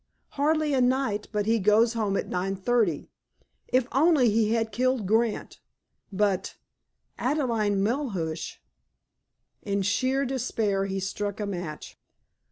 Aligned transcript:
Hardly 0.29 0.73
a 0.73 0.81
night 0.81 1.27
but 1.31 1.45
he 1.45 1.59
goes 1.59 1.93
home 1.93 2.17
at 2.17 2.27
9.30. 2.27 3.05
If 3.67 3.85
only 3.91 4.31
he 4.31 4.53
had 4.53 4.71
killed 4.71 5.05
Grant! 5.05 5.59
But—Adelaide 6.11 7.73
Melhuish!" 7.77 8.57
In 9.61 9.83
sheer 9.83 10.25
despair 10.25 10.85
he 10.87 10.99
struck 10.99 11.39
a 11.39 11.45
match. 11.45 11.99